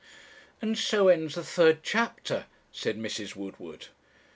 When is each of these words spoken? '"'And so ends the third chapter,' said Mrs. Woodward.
'"'And 0.63 0.79
so 0.79 1.09
ends 1.09 1.35
the 1.35 1.43
third 1.43 1.83
chapter,' 1.83 2.47
said 2.71 2.97
Mrs. 2.97 3.35
Woodward. 3.35 3.89